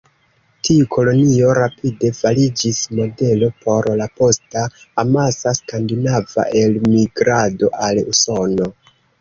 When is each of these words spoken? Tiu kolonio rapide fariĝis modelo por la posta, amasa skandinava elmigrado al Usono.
Tiu 0.67 0.85
kolonio 0.93 1.49
rapide 1.57 2.09
fariĝis 2.19 2.79
modelo 3.01 3.51
por 3.65 3.89
la 4.01 4.07
posta, 4.21 4.65
amasa 5.05 5.55
skandinava 5.61 6.49
elmigrado 6.65 7.75
al 7.87 8.05
Usono. 8.17 8.75